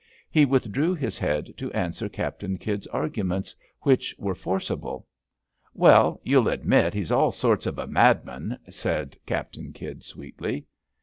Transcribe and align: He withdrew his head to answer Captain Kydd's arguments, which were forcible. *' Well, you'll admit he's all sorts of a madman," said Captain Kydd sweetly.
He 0.31 0.45
withdrew 0.45 0.95
his 0.95 1.19
head 1.19 1.53
to 1.57 1.71
answer 1.73 2.09
Captain 2.09 2.57
Kydd's 2.57 2.87
arguments, 2.87 3.55
which 3.81 4.15
were 4.17 4.33
forcible. 4.33 5.05
*' 5.41 5.73
Well, 5.75 6.19
you'll 6.23 6.47
admit 6.47 6.95
he's 6.95 7.11
all 7.11 7.31
sorts 7.31 7.67
of 7.67 7.77
a 7.77 7.85
madman," 7.85 8.57
said 8.67 9.15
Captain 9.27 9.71
Kydd 9.73 10.03
sweetly. 10.03 10.65